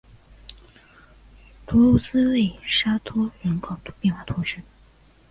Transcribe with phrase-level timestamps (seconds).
[1.67, 4.57] 图卢兹勒沙托人口变化图示